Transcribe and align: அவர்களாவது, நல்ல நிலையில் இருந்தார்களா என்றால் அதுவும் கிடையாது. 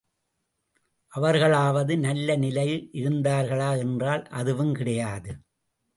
அவர்களாவது, 1.13 1.97
நல்ல 1.97 2.35
நிலையில் 2.35 2.89
இருந்தார்களா 2.93 3.77
என்றால் 3.77 4.23
அதுவும் 4.31 4.73
கிடையாது. 4.73 5.31